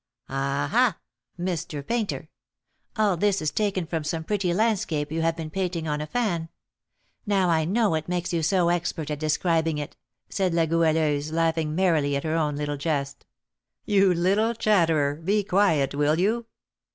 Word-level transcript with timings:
"Ah, 0.29 0.67
ha, 0.71 0.97
Mr. 1.39 1.85
Painter! 1.85 2.27
All 2.95 3.17
this 3.17 3.39
is 3.39 3.51
taken 3.51 3.85
from 3.85 4.03
some 4.03 4.23
pretty 4.23 4.51
landscape 4.51 5.11
you 5.11 5.21
have 5.21 5.35
been 5.37 5.51
painting 5.51 5.87
on 5.87 6.01
a 6.01 6.07
fan. 6.07 6.49
Now 7.27 7.49
I 7.51 7.65
know 7.65 7.91
what 7.91 8.09
makes 8.09 8.33
you 8.33 8.41
so 8.41 8.69
expert 8.69 9.11
at 9.11 9.19
describing 9.19 9.77
it!" 9.77 9.95
said 10.27 10.55
La 10.55 10.65
Goualeuse, 10.65 11.31
laughing 11.31 11.75
merrily 11.75 12.15
at 12.15 12.23
her 12.23 12.35
own 12.35 12.55
little 12.55 12.77
jest. 12.77 13.27
"You 13.85 14.11
little 14.11 14.55
chatterer, 14.55 15.17
be 15.23 15.43
quiet, 15.43 15.93
will 15.93 16.17
you?" 16.19 16.47